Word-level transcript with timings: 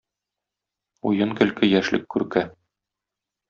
Уен-көлке 1.11 1.71
яшьлек 1.77 2.11
күрке. 2.17 2.47